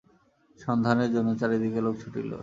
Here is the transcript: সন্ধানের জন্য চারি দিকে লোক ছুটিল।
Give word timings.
সন্ধানের 0.59 1.09
জন্য 1.15 1.29
চারি 1.39 1.57
দিকে 1.63 1.79
লোক 1.85 1.95
ছুটিল। 2.01 2.31